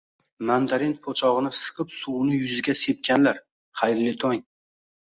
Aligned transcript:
Mandarin 0.49 0.95
po'chog'ini 1.03 1.51
siqib 1.59 1.95
suvini 1.99 2.41
yuziga 2.41 2.77
sepganlar, 2.83 3.41
xayrli 3.85 4.21
tong! 4.27 4.47